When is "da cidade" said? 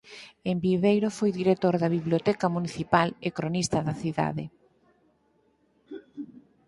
3.87-4.45